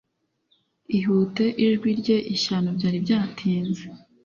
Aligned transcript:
ihute 0.97 1.45
ijwi 1.65 1.89
rye 1.99 2.17
ishyano! 2.35 2.69
byari 2.77 2.97
byatinze!.. 3.05 3.83